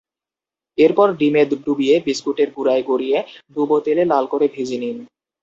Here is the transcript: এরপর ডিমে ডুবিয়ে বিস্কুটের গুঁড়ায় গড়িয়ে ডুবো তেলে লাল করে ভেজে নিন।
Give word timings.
এরপর 0.77 1.07
ডিমে 1.13 1.43
ডুবিয়ে 1.65 1.95
বিস্কুটের 2.05 2.49
গুঁড়ায় 2.55 2.83
গড়িয়ে 2.89 3.17
ডুবো 3.53 3.77
তেলে 3.85 4.03
লাল 4.11 4.25
করে 4.27 4.45
ভেজে 4.53 4.77
নিন। 4.77 4.97